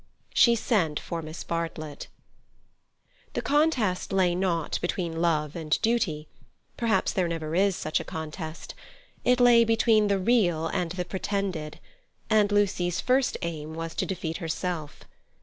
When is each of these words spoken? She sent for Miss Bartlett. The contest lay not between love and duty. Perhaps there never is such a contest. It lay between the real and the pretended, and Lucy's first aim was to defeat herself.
She 0.33 0.55
sent 0.55 0.99
for 0.99 1.21
Miss 1.21 1.43
Bartlett. 1.43 2.07
The 3.33 3.41
contest 3.43 4.11
lay 4.11 4.33
not 4.33 4.79
between 4.81 5.21
love 5.21 5.55
and 5.55 5.79
duty. 5.83 6.27
Perhaps 6.75 7.13
there 7.13 7.27
never 7.27 7.53
is 7.53 7.75
such 7.75 7.99
a 7.99 8.03
contest. 8.03 8.73
It 9.23 9.39
lay 9.39 9.63
between 9.63 10.07
the 10.07 10.17
real 10.17 10.65
and 10.65 10.89
the 10.89 11.05
pretended, 11.05 11.79
and 12.31 12.51
Lucy's 12.51 12.99
first 12.99 13.37
aim 13.43 13.75
was 13.75 13.93
to 13.93 14.07
defeat 14.07 14.37
herself. 14.37 15.01